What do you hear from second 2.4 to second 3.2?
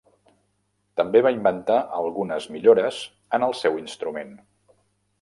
millores